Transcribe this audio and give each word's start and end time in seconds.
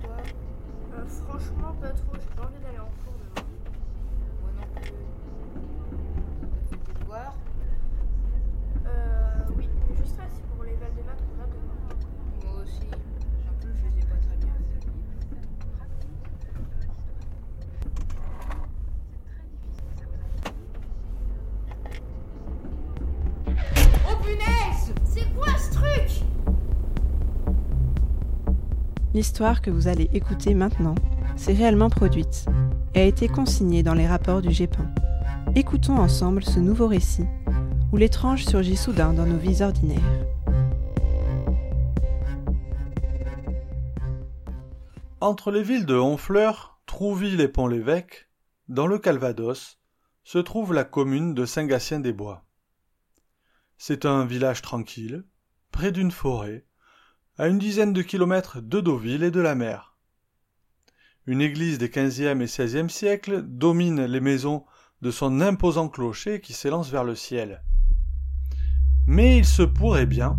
toi 0.00 0.16
Euh, 0.94 1.04
franchement, 1.06 1.72
pas 1.80 1.90
trop. 1.90 2.14
J'ai 2.14 2.34
pas 2.36 2.42
envie 2.42 2.60
d'aller 2.62 2.78
en 2.78 2.90
cours 3.04 3.14
demain. 3.18 3.46
Moi 4.42 4.50
non 4.58 4.66
plus. 4.74 4.92
T'as 6.40 6.76
fait 6.76 6.82
tes 6.84 7.00
devoirs 7.00 7.34
Euh, 8.86 9.56
oui, 9.56 9.68
mais 9.88 9.96
je 9.96 10.04
stresse 10.04 10.40
pour 10.54 10.64
les 10.64 10.74
vals 10.76 10.94
de 10.96 11.02
maths 11.02 11.22
qu'on 11.26 11.42
a 11.42 11.46
demain. 11.46 11.78
Moi 12.44 12.62
aussi. 12.62 12.86
En 13.48 13.54
plus, 13.60 13.72
je 13.78 13.82
les 13.84 13.98
ai 14.02 14.06
pas 14.06 14.16
très 14.16 14.36
bien 14.36 14.54
fait. 14.68 14.86
Oh 24.08 24.16
punaise 24.22 24.94
C'est 25.04 25.32
quoi 25.34 25.56
ce 25.58 25.72
truc? 25.72 26.24
L'histoire 29.12 29.60
que 29.60 29.72
vous 29.72 29.88
allez 29.88 30.08
écouter 30.12 30.54
maintenant 30.54 30.94
s'est 31.34 31.52
réellement 31.52 31.90
produite 31.90 32.46
et 32.94 33.00
a 33.00 33.04
été 33.04 33.26
consignée 33.26 33.82
dans 33.82 33.94
les 33.94 34.06
rapports 34.06 34.40
du 34.40 34.52
GEPIN. 34.52 34.88
Écoutons 35.56 35.96
ensemble 35.96 36.44
ce 36.44 36.60
nouveau 36.60 36.86
récit 36.86 37.26
où 37.92 37.96
l'étrange 37.96 38.44
surgit 38.44 38.76
soudain 38.76 39.12
dans 39.12 39.26
nos 39.26 39.36
vies 39.36 39.62
ordinaires. 39.62 39.98
Entre 45.20 45.50
les 45.50 45.64
villes 45.64 45.86
de 45.86 45.96
Honfleur, 45.96 46.80
Trouville 46.86 47.40
et 47.40 47.48
Pont-l'Évêque, 47.48 48.28
dans 48.68 48.86
le 48.86 48.98
Calvados, 48.98 49.80
se 50.22 50.38
trouve 50.38 50.72
la 50.72 50.84
commune 50.84 51.34
de 51.34 51.44
Saint-Gatien-des-Bois. 51.46 52.44
C'est 53.76 54.06
un 54.06 54.24
village 54.24 54.62
tranquille, 54.62 55.24
près 55.72 55.90
d'une 55.90 56.12
forêt, 56.12 56.64
à 57.40 57.48
une 57.48 57.58
dizaine 57.58 57.94
de 57.94 58.02
kilomètres 58.02 58.60
de 58.60 58.82
Deauville 58.82 59.22
et 59.22 59.30
de 59.30 59.40
la 59.40 59.54
mer. 59.54 59.96
Une 61.26 61.40
église 61.40 61.78
des 61.78 61.88
XVe 61.88 62.38
et 62.42 62.44
XVIe 62.44 62.90
siècles 62.90 63.40
domine 63.40 64.04
les 64.04 64.20
maisons 64.20 64.64
de 65.00 65.10
son 65.10 65.40
imposant 65.40 65.88
clocher 65.88 66.42
qui 66.42 66.52
s'élance 66.52 66.90
vers 66.90 67.02
le 67.02 67.14
ciel. 67.14 67.62
Mais 69.06 69.38
il 69.38 69.46
se 69.46 69.62
pourrait 69.62 70.04
bien, 70.04 70.38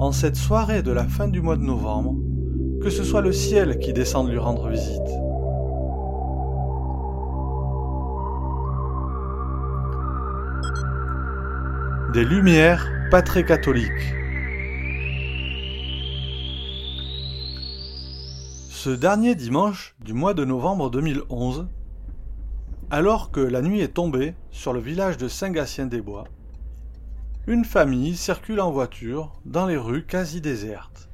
en 0.00 0.10
cette 0.10 0.34
soirée 0.34 0.82
de 0.82 0.90
la 0.90 1.06
fin 1.06 1.28
du 1.28 1.40
mois 1.40 1.56
de 1.56 1.62
novembre, 1.62 2.16
que 2.82 2.90
ce 2.90 3.04
soit 3.04 3.20
le 3.20 3.30
ciel 3.30 3.78
qui 3.78 3.92
descende 3.92 4.28
lui 4.28 4.38
rendre 4.38 4.68
visite. 4.68 4.98
Des 12.12 12.24
lumières 12.24 12.84
pas 13.12 13.22
très 13.22 13.44
catholiques. 13.44 14.21
Ce 18.84 18.90
dernier 18.90 19.36
dimanche 19.36 19.94
du 20.00 20.12
mois 20.12 20.34
de 20.34 20.44
novembre 20.44 20.90
2011, 20.90 21.68
alors 22.90 23.30
que 23.30 23.38
la 23.38 23.62
nuit 23.62 23.78
est 23.78 23.94
tombée 23.94 24.34
sur 24.50 24.72
le 24.72 24.80
village 24.80 25.16
de 25.18 25.28
Saint-Gatien-des-Bois, 25.28 26.24
une 27.46 27.64
famille 27.64 28.16
circule 28.16 28.60
en 28.60 28.72
voiture 28.72 29.38
dans 29.44 29.66
les 29.66 29.76
rues 29.76 30.04
quasi 30.04 30.40
désertes. 30.40 31.08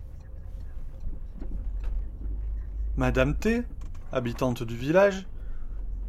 Madame 2.97 3.37
T, 3.37 3.65
habitante 4.13 4.63
du 4.63 4.75
village, 4.75 5.27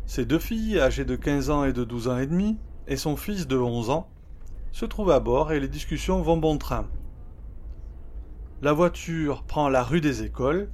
ses 0.06 0.26
deux 0.26 0.40
filles 0.40 0.80
âgées 0.80 1.04
de 1.04 1.18
15 1.18 1.50
ans 1.50 1.66
et 1.66 1.74
de 1.74 1.84
12 1.84 2.08
ans 2.08 2.20
et 2.20 2.28
demi, 2.28 2.58
et 2.88 2.96
son 2.96 3.18
fils 3.18 3.48
de 3.48 3.58
11 3.58 3.90
ans, 3.90 4.08
se 4.72 4.86
trouvent 4.86 5.12
à 5.12 5.20
bord 5.20 5.52
et 5.52 5.60
les 5.60 5.68
discussions 5.68 6.22
vont 6.22 6.38
bon 6.38 6.58
train. 6.58 6.88
La 8.62 8.72
voiture 8.72 9.44
prend 9.44 9.68
la 9.68 9.84
rue 9.84 10.00
des 10.00 10.24
écoles, 10.24 10.70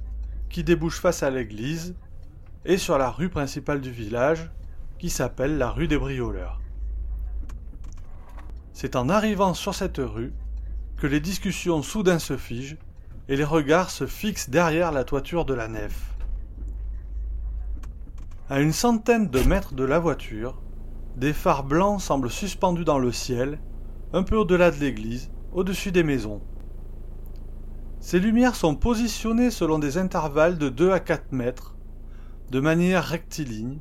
qui 0.48 0.64
débouche 0.64 1.00
face 1.00 1.22
à 1.22 1.30
l'église, 1.30 1.94
et 2.64 2.78
sur 2.78 2.98
la 2.98 3.10
rue 3.10 3.28
principale 3.28 3.80
du 3.80 3.90
village, 3.90 4.50
qui 4.98 5.10
s'appelle 5.10 5.58
la 5.58 5.70
rue 5.70 5.88
des 5.88 5.98
Brioleurs. 5.98 6.60
C'est 8.72 8.96
en 8.96 9.08
arrivant 9.08 9.54
sur 9.54 9.74
cette 9.74 9.98
rue 9.98 10.32
que 10.96 11.06
les 11.06 11.20
discussions 11.20 11.82
soudain 11.82 12.18
se 12.18 12.36
figent 12.36 12.78
et 13.28 13.36
les 13.36 13.44
regards 13.44 13.90
se 13.90 14.06
fixent 14.06 14.50
derrière 14.50 14.92
la 14.92 15.04
toiture 15.04 15.44
de 15.44 15.54
la 15.54 15.68
nef. 15.68 16.14
À 18.48 18.60
une 18.60 18.72
centaine 18.72 19.28
de 19.28 19.40
mètres 19.40 19.74
de 19.74 19.84
la 19.84 19.98
voiture, 19.98 20.62
des 21.16 21.32
phares 21.32 21.64
blancs 21.64 22.00
semblent 22.00 22.30
suspendus 22.30 22.84
dans 22.84 22.98
le 22.98 23.10
ciel, 23.12 23.58
un 24.12 24.22
peu 24.22 24.36
au-delà 24.36 24.70
de 24.70 24.76
l'église, 24.76 25.30
au-dessus 25.52 25.90
des 25.90 26.02
maisons. 26.02 26.42
Ces 28.00 28.20
lumières 28.20 28.54
sont 28.54 28.76
positionnées 28.76 29.50
selon 29.50 29.78
des 29.78 29.98
intervalles 29.98 30.58
de 30.58 30.68
2 30.68 30.92
à 30.92 31.00
4 31.00 31.32
mètres, 31.32 31.74
de 32.50 32.60
manière 32.60 33.04
rectiligne, 33.04 33.80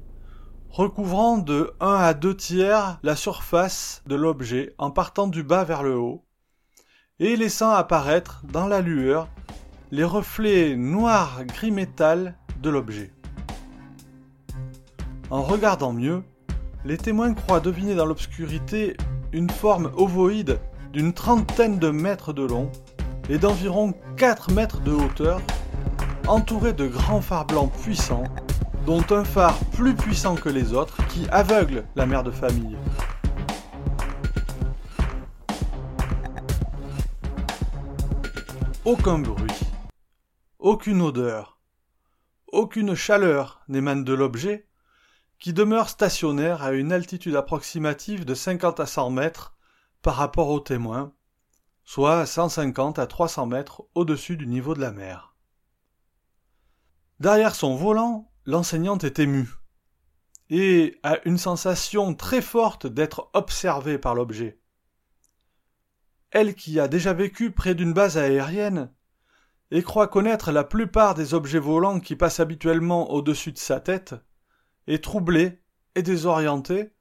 recouvrant 0.70 1.38
de 1.38 1.74
1 1.80 1.94
à 1.96 2.14
2 2.14 2.36
tiers 2.36 3.00
la 3.04 3.16
surface 3.16 4.02
de 4.08 4.16
l'objet 4.16 4.74
en 4.78 4.92
partant 4.92 5.28
du 5.28 5.44
bas 5.44 5.64
vers 5.64 5.84
le 5.84 5.98
haut, 5.98 6.24
et 7.20 7.36
laissant 7.36 7.70
apparaître 7.70 8.42
dans 8.52 8.68
la 8.68 8.82
lueur 8.82 9.30
les 9.92 10.04
reflets 10.04 10.76
noir 10.76 11.46
gris 11.46 11.72
métal 11.72 12.36
de 12.62 12.70
l'objet. 12.70 13.14
En 15.30 15.44
regardant 15.44 15.94
mieux, 15.94 16.24
les 16.84 16.98
témoins 16.98 17.34
croient 17.34 17.60
deviner 17.60 17.96
dans 17.96 18.06
l'obscurité 18.06 18.98
une 19.32 19.50
forme 19.50 19.92
ovoïde 19.96 20.60
d'une 20.94 21.14
trentaine 21.14 21.80
de 21.80 21.90
mètres 21.90 22.34
de 22.34 22.44
long 22.44 22.72
et 23.30 23.38
d'environ 23.38 23.94
4 24.18 24.52
mètres 24.52 24.82
de 24.82 24.92
hauteur, 24.92 25.42
entourée 26.28 26.74
de 26.74 26.88
grands 26.88 27.22
phares 27.22 27.46
blancs 27.46 27.72
puissants, 27.82 28.26
dont 28.86 29.04
un 29.10 29.24
phare 29.24 29.58
plus 29.74 29.96
puissant 29.96 30.36
que 30.36 30.50
les 30.50 30.74
autres 30.74 31.06
qui 31.08 31.28
aveugle 31.30 31.86
la 31.96 32.06
mère 32.06 32.24
de 32.24 32.32
famille. 32.32 32.78
Aucun 38.84 39.18
bruit, 39.18 39.60
aucune 40.60 41.02
odeur, 41.02 41.60
aucune 42.52 42.94
chaleur 42.94 43.64
n'émane 43.68 44.04
de 44.04 44.14
l'objet, 44.14 44.68
qui 45.40 45.54
demeure 45.54 45.90
stationnaire 45.90 46.64
à 46.64 46.72
une 46.72 46.92
altitude 46.92 47.36
approximative 47.36 48.26
de 48.26 48.36
50 48.36 48.80
à 48.80 48.86
100 48.86 49.10
mètres 49.10 49.56
par 50.02 50.16
rapport 50.16 50.50
aux 50.50 50.60
témoins, 50.60 51.12
soit 51.86 52.26
150 52.26 53.00
à 53.00 53.08
300 53.08 53.46
mètres 53.46 53.84
au-dessus 53.94 54.38
du 54.38 54.48
niveau 54.48 54.74
de 54.74 54.82
la 54.82 54.92
mer. 54.92 55.36
Derrière 57.20 57.56
son 57.56 57.76
volant, 57.76 58.32
l'enseignante 58.46 59.04
est 59.04 59.20
émue 59.20 59.50
et 60.50 61.00
a 61.04 61.18
une 61.26 61.38
sensation 61.38 62.14
très 62.14 62.42
forte 62.42 62.86
d'être 62.88 63.30
observée 63.34 63.98
par 63.98 64.16
l'objet. 64.16 64.60
Elle 66.32 66.56
qui 66.56 66.80
a 66.80 66.88
déjà 66.88 67.14
vécu 67.14 67.52
près 67.52 67.76
d'une 67.76 67.94
base 67.94 68.18
aérienne 68.18 68.92
et 69.72 69.82
croit 69.82 70.08
connaître 70.08 70.52
la 70.52 70.64
plupart 70.64 71.16
des 71.16 71.34
objets 71.34 71.60
volants 71.60 72.00
qui 72.00 72.16
passent 72.16 72.40
habituellement 72.40 73.12
au-dessus 73.12 73.52
de 73.52 73.58
sa 73.58 73.80
tête, 73.80 74.16
est 74.88 75.04
troublée 75.04 75.62
et 75.96 76.04
désorientée 76.04 76.92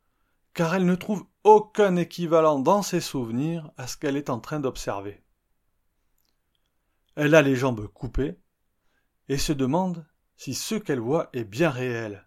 car 0.55 0.75
elle 0.75 0.87
ne 0.87 0.95
trouve 0.95 1.27
aucun 1.44 1.97
équivalent 1.97 2.59
dans 2.59 2.82
ses 2.82 3.00
souvenirs 3.00 3.71
à 3.77 3.87
ce 3.87 3.97
qu'elle 3.97 4.16
est 4.16 4.31
en 4.31 4.41
train 4.41 4.60
d'observer. 4.60 5.22
Elle 7.16 7.34
a 7.34 7.43
les 7.43 7.55
jambes 7.55 7.87
coupées 7.87 8.41
et 9.28 9.38
se 9.38 9.53
demande 9.53 10.06
si 10.37 10.54
ce 10.54 10.75
qu'elle 10.75 11.00
voit 11.00 11.28
est 11.33 11.44
bien 11.44 11.71
réel. 11.71 12.27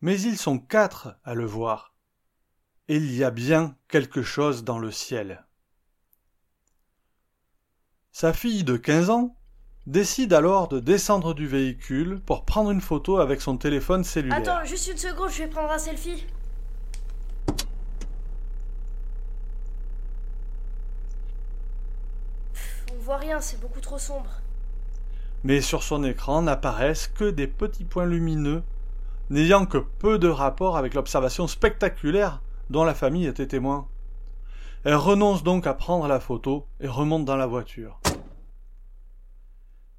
Mais 0.00 0.20
ils 0.20 0.38
sont 0.38 0.58
quatre 0.58 1.18
à 1.24 1.34
le 1.34 1.44
voir, 1.44 1.94
et 2.88 2.96
il 2.96 3.14
y 3.14 3.24
a 3.24 3.30
bien 3.30 3.76
quelque 3.88 4.22
chose 4.22 4.64
dans 4.64 4.78
le 4.78 4.90
ciel. 4.90 5.44
Sa 8.12 8.32
fille 8.32 8.64
de 8.64 8.76
quinze 8.76 9.10
ans 9.10 9.36
décide 9.86 10.32
alors 10.32 10.68
de 10.68 10.80
descendre 10.80 11.34
du 11.34 11.46
véhicule 11.46 12.20
pour 12.24 12.44
prendre 12.44 12.70
une 12.70 12.80
photo 12.80 13.18
avec 13.18 13.40
son 13.40 13.56
téléphone 13.56 14.04
cellulaire. 14.04 14.38
Attends, 14.38 14.64
juste 14.64 14.88
une 14.88 14.96
seconde, 14.96 15.30
je 15.30 15.42
vais 15.42 15.48
prendre 15.48 15.70
un 15.70 15.78
selfie. 15.78 16.24
Pff, 22.52 22.86
On 22.92 22.95
rien, 23.14 23.40
c'est 23.40 23.60
beaucoup 23.60 23.80
trop 23.80 23.98
sombre. 23.98 24.30
mais 25.44 25.60
sur 25.60 25.84
son 25.84 26.02
écran 26.02 26.42
n'apparaissent 26.42 27.06
que 27.06 27.30
des 27.30 27.46
petits 27.46 27.84
points 27.84 28.04
lumineux, 28.04 28.64
n'ayant 29.30 29.64
que 29.64 29.78
peu 29.78 30.18
de 30.18 30.26
rapport 30.26 30.76
avec 30.76 30.94
l'observation 30.94 31.46
spectaculaire 31.46 32.42
dont 32.68 32.82
la 32.82 32.94
famille 32.94 33.26
était 33.26 33.46
témoin. 33.46 33.86
Elle 34.82 34.96
renonce 34.96 35.44
donc 35.44 35.68
à 35.68 35.74
prendre 35.74 36.08
la 36.08 36.18
photo 36.18 36.66
et 36.80 36.88
remonte 36.88 37.24
dans 37.24 37.36
la 37.36 37.46
voiture. 37.46 38.00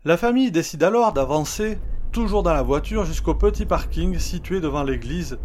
La 0.03 0.17
famille 0.17 0.51
décide 0.51 0.83
alors 0.83 1.13
d'avancer, 1.13 1.79
toujours 2.11 2.43
dans 2.43 2.53
la 2.53 2.61
voiture, 2.61 3.05
jusqu'au 3.05 3.33
petit 3.33 3.65
parking 3.65 4.19
situé 4.19 4.59
devant 4.59 4.83
l'église, 4.83 5.39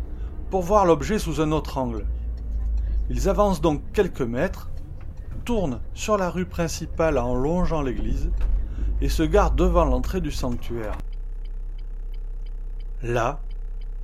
pour 0.51 0.63
voir 0.63 0.85
l'objet 0.85 1.21
sous 1.21 1.41
un 1.41 1.53
autre 1.53 1.79
angle. 1.79 2.07
Ils 3.09 3.29
avancent 3.29 3.61
donc 3.61 3.83
quelques 3.93 4.21
mètres, 4.21 4.69
tournent 5.45 5.81
sur 5.95 6.17
la 6.17 6.31
rue 6.31 6.47
principale 6.47 7.19
en 7.19 7.35
longeant 7.35 7.83
l'église, 7.83 8.31
et 9.01 9.09
se 9.09 9.23
garent 9.23 9.53
devant 9.53 9.85
l'entrée 9.85 10.21
du 10.21 10.31
sanctuaire. 10.31 10.97
Là, 13.03 13.41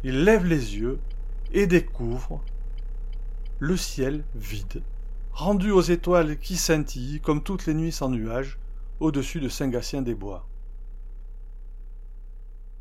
il 0.02 0.24
lève 0.24 0.44
les 0.44 0.76
yeux 0.76 0.98
et 1.52 1.66
découvre 1.66 2.42
le 3.60 3.76
ciel 3.76 4.24
vide, 4.34 4.82
rendu 5.32 5.70
aux 5.70 5.80
étoiles 5.80 6.36
qui 6.38 6.56
scintillent 6.56 7.20
comme 7.20 7.42
toutes 7.42 7.66
les 7.66 7.74
nuits 7.74 7.92
sans 7.92 8.08
nuages 8.08 8.58
au-dessus 9.00 9.40
de 9.40 9.48
Saint-Gatien-des-Bois. 9.48 10.46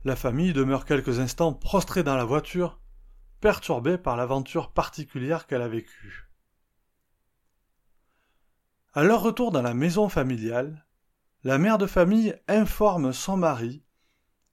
La 0.05 0.15
famille 0.15 0.53
demeure 0.53 0.85
quelques 0.85 1.19
instants 1.19 1.53
prostrée 1.53 2.03
dans 2.03 2.15
la 2.15 2.25
voiture, 2.25 2.79
perturbée 3.41 3.97
par 3.97 4.15
l'aventure 4.15 4.71
particulière 4.71 5.45
qu'elle 5.45 5.61
a 5.61 5.67
vécue. 5.67 6.26
À 8.93 9.03
leur 9.03 9.21
retour 9.21 9.51
dans 9.51 9.61
la 9.61 9.73
maison 9.73 10.09
familiale, 10.09 10.85
la 11.43 11.57
mère 11.57 11.77
de 11.77 11.85
famille 11.85 12.35
informe 12.47 13.13
son 13.13 13.37
mari 13.37 13.83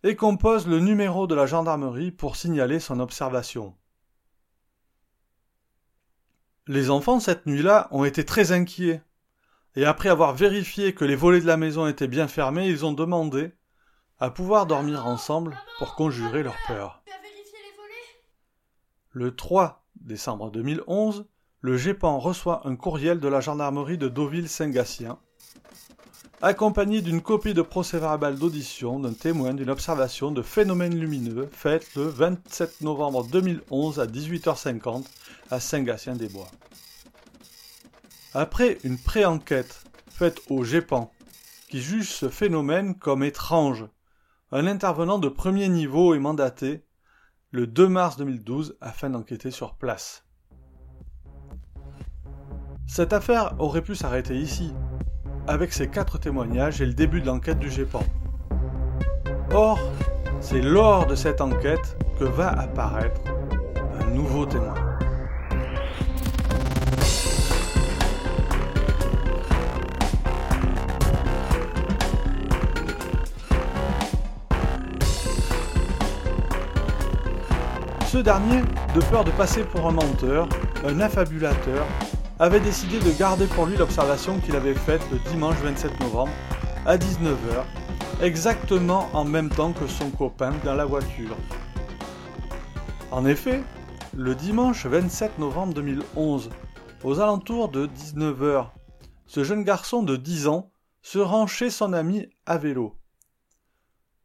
et 0.02 0.16
compose 0.16 0.66
le 0.66 0.80
numéro 0.80 1.26
de 1.26 1.34
la 1.34 1.46
gendarmerie 1.46 2.10
pour 2.10 2.36
signaler 2.36 2.78
son 2.78 3.00
observation. 3.00 3.74
Les 6.66 6.90
enfants 6.90 7.20
cette 7.20 7.46
nuit-là 7.46 7.88
ont 7.90 8.04
été 8.04 8.24
très 8.24 8.52
inquiets, 8.52 9.02
et 9.76 9.84
après 9.84 10.08
avoir 10.08 10.34
vérifié 10.34 10.94
que 10.94 11.04
les 11.04 11.16
volets 11.16 11.40
de 11.40 11.46
la 11.46 11.56
maison 11.56 11.86
étaient 11.86 12.08
bien 12.08 12.28
fermés, 12.28 12.68
ils 12.68 12.84
ont 12.84 12.92
demandé 12.92 13.52
à 14.18 14.30
pouvoir 14.30 14.66
dormir 14.66 15.06
ensemble 15.06 15.56
pour 15.78 15.94
conjurer 15.94 16.42
leur 16.42 16.56
peur. 16.66 17.02
Le 19.10 19.34
3 19.34 19.84
décembre 19.96 20.50
2011, 20.50 21.26
le 21.64 21.78
GEPAN 21.78 22.18
reçoit 22.18 22.60
un 22.68 22.76
courriel 22.76 23.20
de 23.20 23.26
la 23.26 23.40
gendarmerie 23.40 23.96
de 23.96 24.08
Deauville-Saint-Gatien, 24.08 25.18
accompagné 26.42 27.00
d'une 27.00 27.22
copie 27.22 27.54
de 27.54 27.62
procès-verbal 27.62 28.38
d'audition 28.38 29.00
d'un 29.00 29.14
témoin 29.14 29.54
d'une 29.54 29.70
observation 29.70 30.30
de 30.30 30.42
phénomènes 30.42 30.94
lumineux 30.94 31.48
faite 31.50 31.86
le 31.96 32.02
27 32.02 32.82
novembre 32.82 33.26
2011 33.28 33.98
à 33.98 34.04
18h50 34.04 35.06
à 35.50 35.58
Saint-Gatien-des-Bois. 35.58 36.50
Après 38.34 38.76
une 38.84 38.98
pré-enquête 38.98 39.84
faite 40.10 40.42
au 40.50 40.64
GEPAN, 40.64 41.10
qui 41.70 41.80
juge 41.80 42.10
ce 42.10 42.28
phénomène 42.28 42.94
comme 42.98 43.24
étrange, 43.24 43.86
un 44.52 44.66
intervenant 44.66 45.18
de 45.18 45.30
premier 45.30 45.70
niveau 45.70 46.14
est 46.14 46.18
mandaté 46.18 46.84
le 47.52 47.66
2 47.66 47.88
mars 47.88 48.18
2012 48.18 48.76
afin 48.82 49.08
d'enquêter 49.08 49.50
sur 49.50 49.76
place. 49.76 50.23
Cette 52.96 53.12
affaire 53.12 53.56
aurait 53.58 53.82
pu 53.82 53.96
s'arrêter 53.96 54.36
ici, 54.36 54.72
avec 55.48 55.72
ces 55.72 55.88
quatre 55.88 56.16
témoignages 56.16 56.80
et 56.80 56.86
le 56.86 56.92
début 56.92 57.20
de 57.20 57.26
l'enquête 57.26 57.58
du 57.58 57.68
GEPAN. 57.68 58.04
Or, 59.52 59.80
c'est 60.40 60.60
lors 60.60 61.04
de 61.04 61.16
cette 61.16 61.40
enquête 61.40 61.96
que 62.20 62.24
va 62.24 62.50
apparaître 62.50 63.20
un 64.00 64.10
nouveau 64.10 64.46
témoin. 64.46 64.74
Ce 78.06 78.18
dernier, 78.18 78.60
de 78.94 79.00
peur 79.10 79.24
de 79.24 79.32
passer 79.32 79.64
pour 79.64 79.88
un 79.88 79.92
menteur, 79.92 80.48
un 80.86 81.00
affabulateur, 81.00 81.84
avait 82.38 82.60
décidé 82.60 82.98
de 82.98 83.10
garder 83.12 83.46
pour 83.46 83.66
lui 83.66 83.76
l'observation 83.76 84.40
qu'il 84.40 84.56
avait 84.56 84.74
faite 84.74 85.02
le 85.12 85.18
dimanche 85.30 85.56
27 85.56 86.00
novembre 86.00 86.32
à 86.84 86.96
19h, 86.96 87.64
exactement 88.20 89.08
en 89.12 89.24
même 89.24 89.50
temps 89.50 89.72
que 89.72 89.86
son 89.86 90.10
copain 90.10 90.52
dans 90.64 90.74
la 90.74 90.84
voiture. 90.84 91.36
En 93.12 93.24
effet, 93.24 93.62
le 94.16 94.34
dimanche 94.34 94.86
27 94.86 95.38
novembre 95.38 95.74
2011, 95.74 96.50
aux 97.04 97.20
alentours 97.20 97.68
de 97.68 97.86
19h, 97.86 98.66
ce 99.26 99.44
jeune 99.44 99.62
garçon 99.62 100.02
de 100.02 100.16
10 100.16 100.48
ans 100.48 100.72
se 101.02 101.18
rend 101.18 101.46
chez 101.46 101.70
son 101.70 101.92
ami 101.92 102.28
à 102.46 102.58
vélo. 102.58 102.96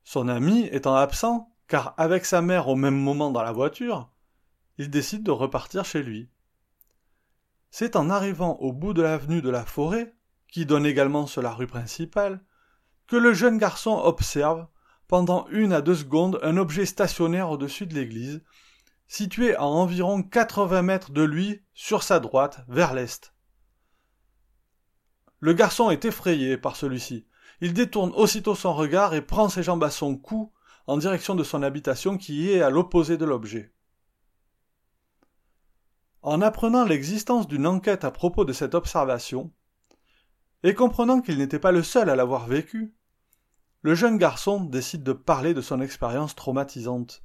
Son 0.04 0.28
ami 0.28 0.68
étant 0.72 0.96
absent, 0.96 1.52
car 1.68 1.94
avec 1.98 2.26
sa 2.26 2.42
mère 2.42 2.68
au 2.68 2.76
même 2.76 2.98
moment 2.98 3.30
dans 3.30 3.44
la 3.44 3.52
voiture, 3.52 4.10
il 4.80 4.90
décide 4.90 5.24
de 5.24 5.32
repartir 5.32 5.86
chez 5.86 6.02
lui. 6.02 6.30
C'est 7.72 7.96
en 7.96 8.10
arrivant 8.10 8.58
au 8.58 8.74
bout 8.74 8.94
de 8.94 9.02
l'avenue 9.02 9.42
de 9.42 9.50
la 9.50 9.66
forêt, 9.66 10.16
qui 10.48 10.66
donne 10.66 10.86
également 10.86 11.28
sur 11.28 11.42
la 11.42 11.54
rue 11.54 11.68
principale, 11.68 12.44
que 13.08 13.16
le 13.16 13.34
jeune 13.34 13.58
garçon 13.58 13.98
observe, 13.98 14.68
pendant 15.08 15.48
une 15.50 15.74
à 15.74 15.82
deux 15.82 15.96
secondes, 15.96 16.40
un 16.44 16.58
objet 16.58 16.86
stationnaire 16.86 17.50
au-dessus 17.50 17.86
de 17.86 17.96
l'église, 17.96 18.44
situé 19.08 19.56
à 19.56 19.66
environ 19.66 20.22
80 20.22 20.82
mètres 20.84 21.12
de 21.12 21.24
lui, 21.24 21.62
sur 21.74 22.04
sa 22.04 22.20
droite, 22.20 22.62
vers 22.68 22.94
l'est. 22.94 23.34
Le 25.40 25.54
garçon 25.54 25.90
est 25.90 26.06
effrayé 26.06 26.58
par 26.58 26.76
celui-ci. 26.76 27.26
Il 27.62 27.74
détourne 27.74 28.12
aussitôt 28.16 28.56
son 28.56 28.74
regard 28.74 29.14
et 29.14 29.22
prend 29.22 29.50
ses 29.50 29.64
jambes 29.64 29.84
à 29.84 29.90
son 29.90 30.16
cou 30.16 30.52
en 30.86 30.98
direction 30.98 31.36
de 31.36 31.44
son 31.44 31.64
habitation 31.64 32.18
qui 32.18 32.52
est 32.52 32.62
à 32.62 32.70
l'opposé 32.70 33.18
de 33.18 33.26
l'objet. 33.26 33.74
En 36.22 36.42
apprenant 36.42 36.84
l'existence 36.84 37.48
d'une 37.48 37.66
enquête 37.66 38.04
à 38.04 38.12
propos 38.12 38.44
de 38.44 38.54
cette 38.54 38.76
observation, 38.76 39.54
et 40.64 40.74
comprenant 40.74 41.22
qu'il 41.22 41.38
n'était 41.38 41.60
pas 41.60 41.72
le 41.72 41.84
seul 41.84 42.10
à 42.10 42.16
l'avoir 42.16 42.46
vécu, 42.46 42.94
le 43.82 43.96
jeune 43.96 44.18
garçon 44.18 44.62
décide 44.62 45.04
de 45.04 45.14
parler 45.14 45.54
de 45.54 45.62
son 45.62 45.80
expérience 45.80 46.36
traumatisante. 46.36 47.24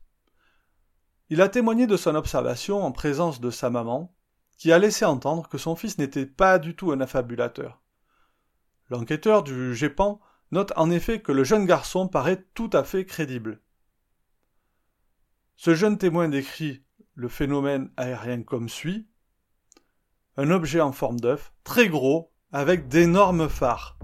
Il 1.29 1.41
a 1.41 1.49
témoigné 1.49 1.89
de 1.89 1.97
son 1.97 2.15
observation 2.15 2.85
en 2.85 2.93
présence 2.93 3.41
de 3.41 3.51
sa 3.51 3.71
maman, 3.71 4.15
qui 4.57 4.71
a 4.71 4.79
laissé 4.79 5.05
entendre 5.05 5.49
que 5.49 5.59
son 5.59 5.75
fils 5.75 5.99
n'était 5.99 6.27
pas 6.27 6.61
du 6.61 6.77
tout 6.77 6.93
un 6.93 7.01
affabulateur. 7.01 7.83
L'enquêteur 8.91 9.43
du 9.43 9.75
GEPAN 9.75 10.21
note 10.53 10.73
en 10.77 10.91
effet 10.91 11.21
que 11.21 11.33
le 11.33 11.43
jeune 11.43 11.67
garçon 11.67 12.07
paraît 12.07 12.45
tout 12.55 12.71
à 12.73 12.85
fait 12.85 13.05
crédible. 13.05 13.61
Ce 15.57 15.75
jeune 15.75 15.99
témoin 15.99 16.29
décrit 16.29 16.85
le 17.15 17.29
phénomène 17.29 17.91
aérien 17.97 18.43
comme 18.43 18.69
suit 18.69 19.07
un 20.37 20.51
objet 20.51 20.81
en 20.81 20.93
forme 20.93 21.21
d'œuf, 21.21 21.53
très 21.63 21.89
gros, 21.89 22.33
avec 22.53 22.89
d'énormes 22.89 23.49
phares, 23.49 23.97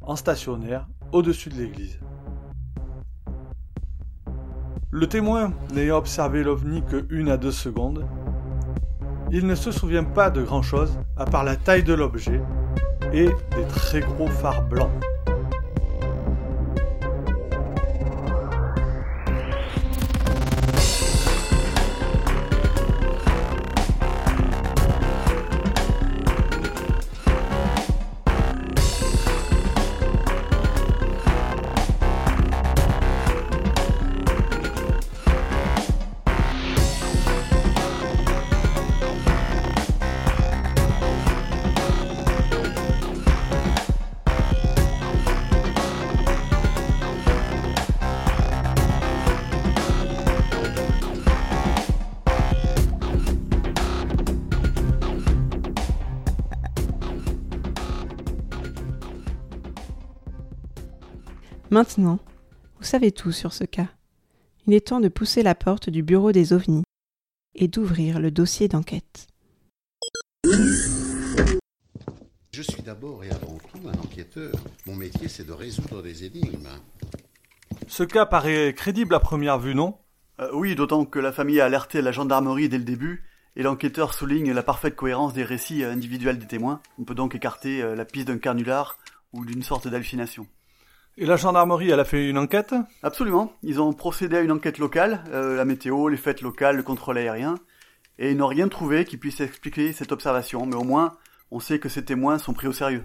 en 0.00 0.16
stationnaire, 0.16 0.88
au-dessus 1.12 1.50
de 1.50 1.56
l'église. 1.56 2.00
Le 4.90 5.06
témoin 5.06 5.52
n'ayant 5.72 5.98
observé 5.98 6.42
l'ovni 6.42 6.82
que 6.84 7.06
une 7.10 7.28
à 7.28 7.36
deux 7.36 7.52
secondes, 7.52 8.06
il 9.30 9.46
ne 9.46 9.54
se 9.54 9.70
souvient 9.70 10.04
pas 10.04 10.30
de 10.30 10.42
grand-chose 10.42 10.98
à 11.16 11.24
part 11.24 11.44
la 11.44 11.56
taille 11.56 11.84
de 11.84 11.94
l'objet 11.94 12.40
et 13.12 13.26
des 13.26 13.66
très 13.68 14.00
gros 14.00 14.28
phares 14.28 14.66
blancs. 14.66 14.90
Maintenant, 61.72 62.18
vous 62.78 62.84
savez 62.84 63.12
tout 63.12 63.30
sur 63.30 63.52
ce 63.52 63.62
cas. 63.62 63.86
Il 64.66 64.74
est 64.74 64.88
temps 64.88 64.98
de 64.98 65.06
pousser 65.06 65.44
la 65.44 65.54
porte 65.54 65.88
du 65.88 66.02
bureau 66.02 66.32
des 66.32 66.52
ovnis 66.52 66.82
et 67.54 67.68
d'ouvrir 67.68 68.18
le 68.18 68.32
dossier 68.32 68.66
d'enquête. 68.66 69.28
Je 72.52 72.62
suis 72.62 72.82
d'abord 72.82 73.22
et 73.22 73.30
avant 73.30 73.56
tout 73.72 73.88
un 73.88 73.96
enquêteur. 74.00 74.52
Mon 74.84 74.96
métier, 74.96 75.28
c'est 75.28 75.46
de 75.46 75.52
résoudre 75.52 76.02
des 76.02 76.24
énigmes. 76.24 76.68
Ce 77.86 78.02
cas 78.02 78.26
paraît 78.26 78.74
crédible 78.74 79.14
à 79.14 79.20
première 79.20 79.60
vue, 79.60 79.76
non? 79.76 79.96
Euh, 80.40 80.50
oui, 80.52 80.74
d'autant 80.74 81.04
que 81.04 81.20
la 81.20 81.30
famille 81.30 81.60
a 81.60 81.66
alerté 81.66 82.02
la 82.02 82.10
gendarmerie 82.10 82.68
dès 82.68 82.78
le 82.78 82.84
début, 82.84 83.24
et 83.54 83.62
l'enquêteur 83.62 84.12
souligne 84.12 84.52
la 84.52 84.64
parfaite 84.64 84.96
cohérence 84.96 85.34
des 85.34 85.44
récits 85.44 85.84
individuels 85.84 86.38
des 86.38 86.48
témoins. 86.48 86.82
On 86.98 87.04
peut 87.04 87.14
donc 87.14 87.36
écarter 87.36 87.80
euh, 87.80 87.94
la 87.94 88.04
piste 88.04 88.26
d'un 88.26 88.38
carnular 88.38 88.98
ou 89.32 89.44
d'une 89.44 89.62
sorte 89.62 89.86
d'hallucination. 89.86 90.48
Et 91.18 91.26
la 91.26 91.36
gendarmerie, 91.36 91.90
elle 91.90 92.00
a 92.00 92.04
fait 92.04 92.28
une 92.28 92.38
enquête? 92.38 92.74
Absolument. 93.02 93.52
Ils 93.62 93.80
ont 93.80 93.92
procédé 93.92 94.36
à 94.36 94.40
une 94.40 94.52
enquête 94.52 94.78
locale, 94.78 95.22
euh, 95.32 95.56
la 95.56 95.64
météo, 95.64 96.08
les 96.08 96.16
fêtes 96.16 96.40
locales, 96.40 96.76
le 96.76 96.82
contrôle 96.82 97.18
aérien, 97.18 97.56
et 98.18 98.30
ils 98.30 98.36
n'ont 98.36 98.46
rien 98.46 98.68
trouvé 98.68 99.04
qui 99.04 99.18
puisse 99.18 99.40
expliquer 99.40 99.92
cette 99.92 100.12
observation, 100.12 100.64
mais 100.64 100.76
au 100.76 100.84
moins, 100.84 101.16
on 101.50 101.60
sait 101.60 101.78
que 101.78 101.88
ces 101.88 102.04
témoins 102.04 102.38
sont 102.38 102.54
pris 102.54 102.68
au 102.68 102.72
sérieux. 102.72 103.04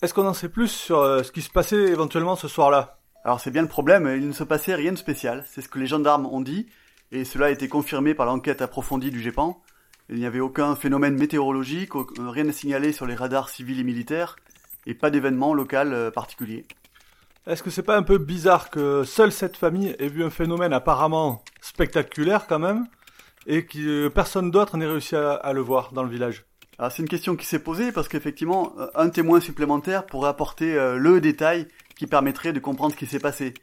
Est-ce 0.00 0.14
qu'on 0.14 0.26
en 0.26 0.32
sait 0.34 0.48
plus 0.48 0.68
sur 0.68 1.00
euh, 1.00 1.22
ce 1.22 1.32
qui 1.32 1.42
se 1.42 1.50
passait 1.50 1.76
éventuellement 1.76 2.36
ce 2.36 2.48
soir-là? 2.48 2.98
Alors 3.24 3.40
c'est 3.40 3.50
bien 3.50 3.62
le 3.62 3.68
problème, 3.68 4.10
il 4.16 4.26
ne 4.26 4.32
se 4.32 4.44
passait 4.44 4.74
rien 4.74 4.92
de 4.92 4.98
spécial, 4.98 5.44
c'est 5.46 5.60
ce 5.60 5.68
que 5.68 5.78
les 5.78 5.86
gendarmes 5.86 6.26
ont 6.26 6.40
dit, 6.40 6.66
et 7.10 7.24
cela 7.24 7.46
a 7.46 7.50
été 7.50 7.68
confirmé 7.68 8.14
par 8.14 8.26
l'enquête 8.26 8.62
approfondie 8.62 9.10
du 9.10 9.20
GEPAN. 9.20 9.62
Il 10.08 10.16
n'y 10.16 10.26
avait 10.26 10.40
aucun 10.40 10.74
phénomène 10.76 11.16
météorologique, 11.16 11.94
aucun- 11.94 12.30
rien 12.30 12.48
à 12.48 12.52
signaler 12.52 12.92
sur 12.92 13.06
les 13.06 13.14
radars 13.14 13.48
civils 13.48 13.78
et 13.78 13.84
militaires, 13.84 14.36
et 14.86 14.94
pas 14.94 15.10
d'événement 15.10 15.54
local 15.54 15.92
euh, 15.92 16.10
particulier. 16.10 16.64
Est-ce 17.44 17.64
que 17.64 17.70
c'est 17.70 17.82
pas 17.82 17.96
un 17.96 18.04
peu 18.04 18.18
bizarre 18.18 18.70
que 18.70 19.02
seule 19.02 19.32
cette 19.32 19.56
famille 19.56 19.96
ait 19.98 20.08
vu 20.08 20.22
un 20.22 20.30
phénomène 20.30 20.72
apparemment 20.72 21.42
spectaculaire 21.60 22.46
quand 22.46 22.60
même, 22.60 22.86
et 23.48 23.66
que 23.66 24.06
personne 24.06 24.52
d'autre 24.52 24.76
n'ait 24.76 24.86
réussi 24.86 25.16
à, 25.16 25.52
le 25.52 25.60
voir 25.60 25.92
dans 25.92 26.04
le 26.04 26.08
village? 26.08 26.44
Alors 26.78 26.92
c'est 26.92 27.02
une 27.02 27.08
question 27.08 27.34
qui 27.34 27.44
s'est 27.44 27.58
posée 27.58 27.90
parce 27.90 28.08
qu'effectivement, 28.08 28.72
un 28.94 29.08
témoin 29.08 29.40
supplémentaire 29.40 30.06
pourrait 30.06 30.28
apporter 30.28 30.74
euh, 30.74 30.96
le 30.96 31.20
détail 31.20 31.66
qui 31.96 32.06
permettrait 32.06 32.52
de 32.52 32.60
comprendre 32.60 32.92
ce 32.92 32.96
qui 32.96 33.06
s'est 33.06 33.18
passé. 33.18 33.54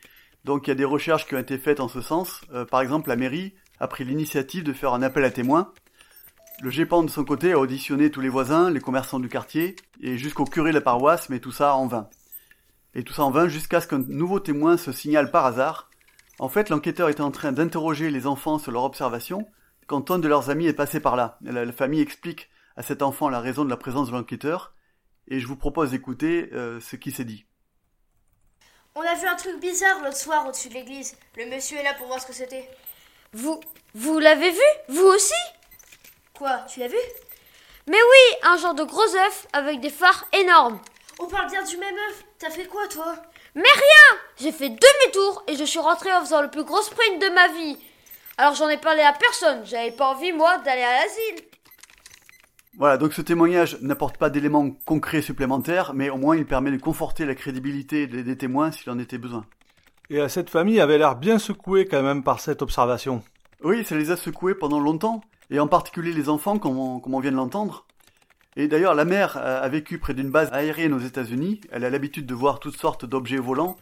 Donc 0.44 0.68
il 0.68 0.72
y 0.72 0.74
a 0.74 0.76
des 0.76 0.86
recherches 0.86 1.26
qui 1.26 1.36
ont 1.36 1.40
été 1.40 1.58
faites 1.58 1.80
en 1.80 1.88
ce 1.88 2.02
sens. 2.02 2.42
Euh, 2.54 2.66
par 2.66 2.82
exemple, 2.82 3.08
la 3.08 3.16
mairie 3.16 3.54
a 3.80 3.88
pris 3.88 4.04
l'initiative 4.04 4.66
de 4.66 4.74
faire 4.74 4.94
un 4.94 5.02
appel 5.02 5.24
à 5.24 5.32
témoins. 5.32 5.72
Le 6.62 6.70
GEPAN 6.70 7.04
de 7.04 7.10
son 7.10 7.24
côté 7.24 7.54
a 7.54 7.60
auditionné 7.60 8.12
tous 8.12 8.20
les 8.20 8.28
voisins, 8.28 8.70
les 8.70 8.82
commerçants 8.82 9.20
du 9.20 9.30
quartier, 9.30 9.78
et 10.02 10.18
jusqu'au 10.18 10.44
curé 10.44 10.72
de 10.72 10.76
la 10.76 10.82
paroisse, 10.82 11.30
mais 11.30 11.40
tout 11.40 11.54
ça 11.54 11.76
en 11.76 11.88
vain. 11.88 12.10
Et 12.96 13.04
tout 13.04 13.14
ça 13.14 13.24
en 13.24 13.32
vain 13.32 13.48
jusqu'à 13.48 13.82
ce 13.82 13.88
qu'un 13.88 14.00
nouveau 14.00 14.40
témoin 14.40 14.78
se 14.78 14.92
signale 14.92 15.32
par 15.32 15.46
hasard. 15.46 15.90
En 16.40 16.50
fait, 16.50 16.70
l'enquêteur 16.70 17.10
était 17.10 17.22
en 17.22 17.32
train 17.32 17.52
d'interroger 17.52 18.10
les 18.10 18.26
enfants 18.26 18.60
sur 18.60 18.72
leur 18.72 18.84
observation 18.84 19.48
quand 19.88 20.12
un 20.12 20.20
de 20.20 20.28
leurs 20.28 20.50
amis 20.50 20.68
est 20.68 20.74
passé 20.74 21.00
par 21.00 21.16
là. 21.16 21.38
La, 21.42 21.66
la 21.66 21.72
famille 21.72 22.02
explique 22.02 22.50
à 22.78 22.84
cet 22.84 23.02
enfant 23.02 23.28
la 23.30 23.40
raison 23.40 23.66
de 23.66 23.70
la 23.70 23.78
présence 23.78 24.08
de 24.08 24.14
l'enquêteur, 24.14 24.74
et 25.28 25.40
je 25.40 25.48
vous 25.48 25.58
propose 25.58 25.92
d'écouter 25.92 26.50
euh, 26.54 26.80
ce 26.80 26.96
qui 26.96 27.12
s'est 27.12 27.26
dit. 27.26 27.46
On 28.96 29.02
a 29.02 29.16
vu 29.16 29.28
un 29.28 29.36
truc 29.36 29.60
bizarre 29.60 30.02
l'autre 30.04 30.18
soir 30.18 30.48
au-dessus 30.48 30.70
de 30.70 30.76
l'église. 30.76 31.18
Le 31.38 31.46
monsieur 31.54 31.78
est 31.78 31.84
là 31.84 31.94
pour 31.94 32.08
voir 32.08 32.22
ce 32.22 32.26
que 32.26 32.34
c'était. 32.34 32.70
Vous, 33.34 33.60
vous 33.94 34.20
l'avez 34.20 34.52
vu? 34.52 34.62
Vous 34.88 35.06
aussi? 35.06 35.34
Quoi, 36.34 36.60
tu 36.72 36.80
l'as 36.80 36.88
vu? 36.88 36.98
Mais 37.88 37.98
oui, 37.98 38.38
un 38.44 38.58
genre 38.58 38.76
de 38.76 38.84
gros 38.84 39.16
œuf 39.26 39.48
avec 39.54 39.82
des 39.82 39.90
phares 39.90 40.26
énormes. 40.34 40.80
On 41.22 41.28
parle 41.28 41.52
bien 41.52 41.64
du 41.64 41.76
même 41.78 41.96
œuf. 42.10 42.24
T'as 42.40 42.50
fait 42.50 42.66
quoi, 42.66 42.88
toi? 42.88 43.14
Mais 43.54 43.62
rien 43.62 44.20
J'ai 44.40 44.54
fait 44.54 44.70
demi-tour 44.70 45.44
et 45.48 45.56
je 45.56 45.66
suis 45.66 45.80
rentré 45.80 46.12
en 46.14 46.22
faisant 46.22 46.42
le 46.42 46.50
plus 46.50 46.64
gros 46.64 46.82
sprint 46.82 47.22
de 47.22 47.34
ma 47.34 47.50
vie. 47.50 47.78
Alors 48.38 48.56
j'en 48.56 48.70
ai 48.70 48.78
parlé 48.78 49.02
à 49.02 49.12
personne, 49.12 49.66
j'avais 49.66 49.92
pas 49.92 50.14
envie 50.14 50.32
moi 50.32 50.60
d'aller 50.60 50.82
à 50.82 51.02
l'asile. 51.02 51.46
Voilà, 52.78 52.96
donc 52.96 53.12
ce 53.12 53.22
témoignage 53.22 53.78
n'apporte 53.82 54.16
pas 54.16 54.30
d'éléments 54.30 54.72
concrets 54.86 55.22
supplémentaires, 55.22 55.94
mais 55.94 56.10
au 56.10 56.16
moins 56.16 56.38
il 56.38 56.46
permet 56.46 56.72
de 56.72 56.78
conforter 56.78 57.26
la 57.26 57.36
crédibilité 57.36 58.08
des, 58.08 58.38
témoins 58.38 58.72
s'il 58.72 58.90
en 58.90 58.98
était 58.98 59.18
besoin. 59.18 59.46
Et 60.10 60.26
cette 60.30 60.50
famille 60.50 60.80
avait 60.80 60.98
l'air 60.98 61.18
bien 61.18 61.38
secouée 61.38 61.86
quand 61.86 62.02
même 62.02 62.24
par 62.24 62.40
cette 62.40 62.62
observation. 62.62 63.22
Oui, 63.62 63.84
ça 63.84 63.98
les 63.98 64.10
a 64.12 64.16
secoués 64.16 64.56
pendant 64.56 64.80
longtemps, 64.80 65.20
et 65.50 65.60
en 65.60 65.68
particulier 65.68 66.14
les 66.14 66.30
enfants, 66.30 66.60
comme 66.60 66.80
on, 66.80 67.02
comme 67.02 67.14
on 67.14 67.20
vient 67.20 67.32
de 67.32 67.36
l'entendre. 67.36 67.86
Et 68.56 68.68
d'ailleurs, 68.68 68.96
la 68.96 69.06
mère 69.06 69.38
a, 69.38 69.68
vécu 69.70 70.00
près 70.00 70.14
d'une 70.14 70.32
base 70.32 70.50
aérienne 70.52 70.94
aux 70.94 71.00
États-Unis, 71.00 71.62
elle 71.72 71.86
a 71.86 71.90
l'habitude 71.90 72.26
de 72.26 72.34
voir 72.34 72.60
toutes 72.60 72.78
sortes 72.78 73.06
d'objets 73.06 73.38
volants, 73.38 73.78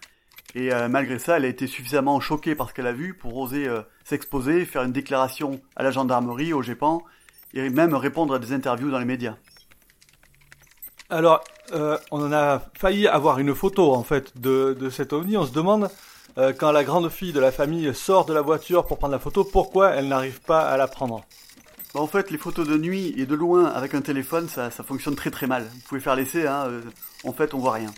et 0.56 0.74
euh, 0.74 0.88
malgré 0.90 1.20
ça, 1.20 1.38
elle 1.38 1.46
a 1.46 1.48
été 1.48 1.68
suffisamment 1.68 2.20
choquée 2.20 2.56
par 2.56 2.70
ce 2.70 2.74
qu'elle 2.74 2.88
a 2.88 2.94
vu 2.94 3.14
pour 3.14 3.38
oser 3.38 3.68
euh, 3.68 3.82
s'exposer, 4.04 4.66
faire 4.66 4.84
une 4.84 4.92
déclaration 4.92 5.62
à 5.76 5.84
la 5.84 5.92
gendarmerie, 5.92 6.54
au 6.54 6.62
GEPAN, 6.62 7.04
et 7.54 7.70
même 7.70 7.94
répondre 7.96 8.34
à 8.34 8.40
des 8.40 8.54
interviews 8.54 8.92
dans 8.92 9.00
les 9.00 9.06
médias. 9.06 9.36
Alors, 11.10 11.44
euh, 11.74 11.98
on 12.12 12.22
en 12.22 12.34
a 12.34 12.62
failli 12.78 13.08
avoir 13.08 13.40
une 13.40 13.56
photo 13.56 13.94
en 13.94 14.04
fait 14.04 14.38
de, 14.38 14.76
de 14.78 14.90
cet 14.90 15.14
ovni. 15.14 15.38
On 15.38 15.46
se 15.46 15.54
demande 15.54 15.90
quand 16.60 16.72
la 16.72 16.84
grande 16.84 17.10
fille 17.10 17.34
de 17.34 17.40
la 17.40 17.52
famille 17.52 17.96
sort 17.96 18.26
de 18.26 18.34
la 18.34 18.42
voiture 18.42 18.86
pour 18.86 19.00
prendre 19.00 19.14
la 19.14 19.20
photo, 19.20 19.44
pourquoi 19.44 19.90
elle 19.96 20.08
n'arrive 20.08 20.40
pas 20.42 20.70
à 20.70 20.78
la 20.78 20.88
prendre? 20.88 21.26
Bah, 21.94 22.02
en 22.02 22.08
fait, 22.08 22.32
les 22.32 22.38
photos 22.38 22.68
de 22.68 22.78
nuit 22.78 23.14
et 23.18 23.26
de 23.26 23.36
loin 23.36 23.66
avec 23.66 23.94
un 23.94 24.02
téléphone, 24.02 24.48
ça, 24.50 24.72
ça 24.72 24.84
fonctionne 24.84 25.16
très 25.16 25.32
très 25.32 25.48
mal. 25.48 25.64
Vous 25.64 25.82
pouvez 25.88 26.02
faire 26.02 26.16
l'essai, 26.16 26.48
hein, 26.48 26.66
euh, 26.68 26.82
en 27.24 27.34
fait, 27.34 27.54
on 27.54 27.60
voit 27.60 27.74
rien. 27.74 27.92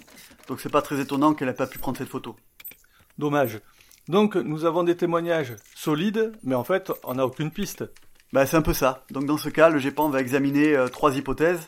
Donc 0.50 0.60
c'est 0.62 0.70
pas 0.70 0.82
très 0.82 1.00
étonnant 1.00 1.36
qu'elle 1.36 1.50
ait 1.50 1.54
pas 1.54 1.68
pu 1.68 1.78
prendre 1.78 1.98
cette 1.98 2.10
photo. 2.10 2.36
Dommage. 3.20 3.60
Donc 4.08 4.36
nous 4.36 4.66
avons 4.66 4.84
des 4.84 4.98
témoignages 4.98 5.56
solides, 5.76 6.34
mais 6.44 6.56
en 6.56 6.64
fait 6.64 6.92
on 7.04 7.14
n'a 7.14 7.26
aucune 7.28 7.52
piste. 7.52 7.84
Bah 8.34 8.48
c'est 8.48 8.58
un 8.58 8.64
peu 8.64 8.74
ça. 8.74 9.06
Donc 9.12 9.28
dans 9.28 9.38
ce 9.38 9.50
cas, 9.50 9.70
le 9.70 9.78
GEPAN 9.78 10.10
va 10.10 10.22
examiner 10.22 10.76
euh, 10.76 10.88
trois 10.88 11.16
hypothèses. 11.16 11.68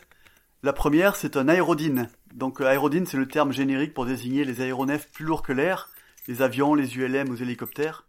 La 0.64 0.72
première, 0.72 1.14
c'est 1.14 1.36
un 1.36 1.48
aérodyne. 1.48 2.10
Donc 2.34 2.60
euh, 2.60 2.66
aérodyne, 2.66 3.06
c'est 3.06 3.16
le 3.16 3.28
terme 3.28 3.52
générique 3.52 3.94
pour 3.94 4.04
désigner 4.04 4.44
les 4.44 4.60
aéronefs 4.60 5.08
plus 5.12 5.24
lourds 5.24 5.42
que 5.42 5.52
l'air, 5.52 5.88
les 6.26 6.42
avions, 6.42 6.74
les 6.74 6.96
ULM 6.96 7.28
ou 7.28 7.34
les 7.34 7.42
hélicoptères. 7.42 8.04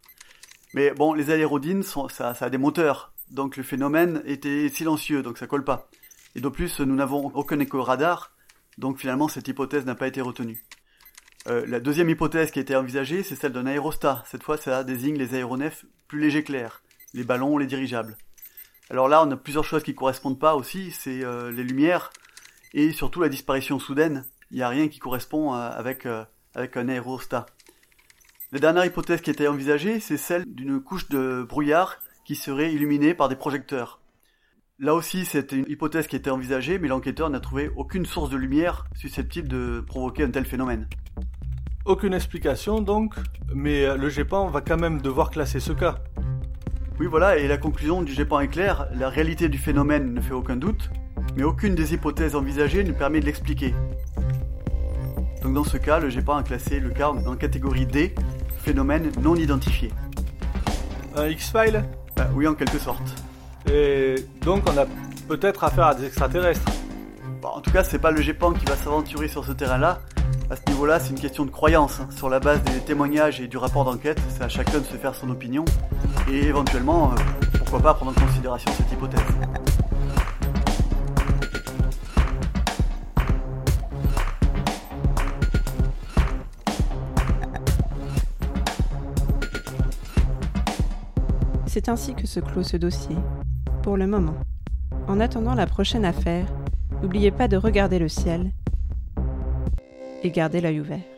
Mais 0.72 0.90
bon, 0.90 1.14
les 1.14 1.30
aérodynes, 1.30 1.84
sont, 1.84 2.08
ça, 2.08 2.34
ça 2.34 2.46
a 2.46 2.50
des 2.50 2.58
moteurs. 2.58 3.13
Donc 3.30 3.56
le 3.56 3.62
phénomène 3.62 4.22
était 4.26 4.68
silencieux, 4.68 5.22
donc 5.22 5.38
ça 5.38 5.46
colle 5.46 5.64
pas. 5.64 5.88
Et 6.34 6.40
de 6.40 6.48
plus, 6.48 6.80
nous 6.80 6.94
n'avons 6.94 7.26
aucun 7.34 7.58
écho 7.60 7.82
radar, 7.82 8.32
donc 8.78 8.98
finalement 8.98 9.28
cette 9.28 9.48
hypothèse 9.48 9.86
n'a 9.86 9.94
pas 9.94 10.08
été 10.08 10.20
retenue. 10.20 10.64
Euh, 11.46 11.64
la 11.66 11.80
deuxième 11.80 12.08
hypothèse 12.08 12.50
qui 12.50 12.58
a 12.58 12.62
été 12.62 12.74
envisagée, 12.74 13.22
c'est 13.22 13.36
celle 13.36 13.52
d'un 13.52 13.66
aérostat. 13.66 14.24
Cette 14.26 14.42
fois, 14.42 14.56
ça 14.56 14.82
désigne 14.82 15.16
les 15.16 15.34
aéronefs 15.34 15.84
plus 16.08 16.20
légers 16.20 16.44
l'air, 16.48 16.82
les 17.12 17.24
ballons, 17.24 17.58
les 17.58 17.66
dirigeables. 17.66 18.16
Alors 18.90 19.08
là, 19.08 19.22
on 19.24 19.30
a 19.30 19.36
plusieurs 19.36 19.64
choses 19.64 19.82
qui 19.82 19.94
correspondent 19.94 20.38
pas 20.38 20.56
aussi, 20.56 20.90
c'est 20.90 21.24
euh, 21.24 21.50
les 21.50 21.62
lumières 21.62 22.10
et 22.74 22.92
surtout 22.92 23.20
la 23.20 23.28
disparition 23.28 23.78
soudaine. 23.78 24.24
Il 24.50 24.58
n'y 24.58 24.62
a 24.62 24.68
rien 24.68 24.88
qui 24.88 24.98
correspond 24.98 25.54
euh, 25.54 25.70
avec, 25.70 26.04
euh, 26.06 26.24
avec 26.54 26.76
un 26.76 26.88
aérostat. 26.88 27.46
La 28.52 28.58
dernière 28.60 28.84
hypothèse 28.84 29.20
qui 29.20 29.30
a 29.30 29.32
été 29.32 29.48
envisagée, 29.48 30.00
c'est 30.00 30.18
celle 30.18 30.44
d'une 30.44 30.80
couche 30.80 31.08
de 31.08 31.44
brouillard 31.48 31.98
qui 32.24 32.34
serait 32.34 32.72
illuminée 32.72 33.14
par 33.14 33.28
des 33.28 33.36
projecteurs. 33.36 34.00
Là 34.80 34.94
aussi, 34.94 35.24
c'était 35.24 35.56
une 35.56 35.68
hypothèse 35.68 36.08
qui 36.08 36.16
été 36.16 36.30
envisagée, 36.30 36.78
mais 36.78 36.88
l'enquêteur 36.88 37.30
n'a 37.30 37.38
trouvé 37.38 37.70
aucune 37.76 38.06
source 38.06 38.28
de 38.30 38.36
lumière 38.36 38.86
susceptible 38.94 39.46
de 39.46 39.84
provoquer 39.86 40.24
un 40.24 40.30
tel 40.30 40.44
phénomène. 40.44 40.88
Aucune 41.84 42.14
explication 42.14 42.80
donc, 42.80 43.14
mais 43.54 43.84
euh, 43.84 43.96
le 43.96 44.08
GEPAN 44.08 44.48
va 44.48 44.62
quand 44.62 44.78
même 44.78 45.00
devoir 45.00 45.30
classer 45.30 45.60
ce 45.60 45.72
cas. 45.72 45.98
Oui, 46.98 47.06
voilà, 47.06 47.38
et 47.38 47.46
la 47.46 47.58
conclusion 47.58 48.02
du 48.02 48.12
GEPAN 48.12 48.40
est 48.40 48.48
claire, 48.48 48.88
la 48.94 49.08
réalité 49.08 49.48
du 49.48 49.58
phénomène 49.58 50.14
ne 50.14 50.20
fait 50.20 50.32
aucun 50.32 50.56
doute, 50.56 50.90
mais 51.36 51.44
aucune 51.44 51.74
des 51.74 51.92
hypothèses 51.92 52.34
envisagées 52.34 52.84
ne 52.84 52.92
permet 52.92 53.20
de 53.20 53.26
l'expliquer. 53.26 53.74
Donc 55.42 55.54
dans 55.54 55.64
ce 55.64 55.76
cas, 55.76 56.00
le 56.00 56.08
GEPAN 56.08 56.36
a 56.36 56.42
classé 56.42 56.80
le 56.80 56.90
cas 56.90 57.10
en 57.10 57.36
catégorie 57.36 57.86
D, 57.86 58.14
phénomène 58.58 59.12
non 59.20 59.36
identifié. 59.36 59.92
Un 61.14 61.28
X-File? 61.28 61.84
Bah, 62.16 62.28
oui, 62.34 62.46
en 62.46 62.54
quelque 62.54 62.78
sorte. 62.78 63.02
Et 63.70 64.16
donc 64.42 64.62
on 64.68 64.78
a 64.78 64.86
peut-être 65.28 65.64
affaire 65.64 65.86
à 65.86 65.94
des 65.94 66.06
extraterrestres. 66.06 66.70
Bon, 67.40 67.48
en 67.48 67.60
tout 67.60 67.70
cas, 67.70 67.84
c'est 67.84 67.98
pas 67.98 68.10
le 68.10 68.20
GEPAN 68.20 68.52
qui 68.52 68.64
va 68.66 68.76
s'aventurer 68.76 69.28
sur 69.28 69.44
ce 69.44 69.52
terrain-là. 69.52 70.00
À 70.50 70.56
ce 70.56 70.62
niveau-là, 70.68 71.00
c'est 71.00 71.10
une 71.10 71.18
question 71.20 71.44
de 71.46 71.50
croyance. 71.50 72.00
hein. 72.00 72.08
Sur 72.14 72.28
la 72.28 72.38
base 72.40 72.62
des 72.64 72.80
témoignages 72.80 73.40
et 73.40 73.48
du 73.48 73.56
rapport 73.56 73.84
d'enquête, 73.84 74.20
c'est 74.28 74.44
à 74.44 74.48
chacun 74.48 74.78
de 74.78 74.84
se 74.84 74.96
faire 74.96 75.14
son 75.14 75.30
opinion. 75.30 75.64
Et 76.30 76.44
éventuellement, 76.44 77.12
euh, 77.12 77.14
pourquoi 77.58 77.80
pas 77.80 77.94
prendre 77.94 78.12
en 78.12 78.26
considération 78.26 78.70
cette 78.76 78.92
hypothèse. 78.92 79.20
C'est 91.74 91.88
ainsi 91.88 92.14
que 92.14 92.28
se 92.28 92.38
clôt 92.38 92.62
ce 92.62 92.76
dossier, 92.76 93.16
pour 93.82 93.96
le 93.96 94.06
moment. 94.06 94.36
En 95.08 95.18
attendant 95.18 95.54
la 95.54 95.66
prochaine 95.66 96.04
affaire, 96.04 96.46
n'oubliez 97.02 97.32
pas 97.32 97.48
de 97.48 97.56
regarder 97.56 97.98
le 97.98 98.06
ciel 98.06 98.52
et 100.22 100.30
gardez 100.30 100.60
l'œil 100.60 100.78
ouvert. 100.78 101.13